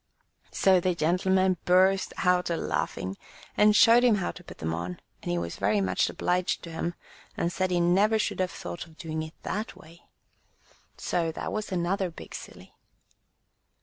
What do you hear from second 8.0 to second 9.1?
should have thought of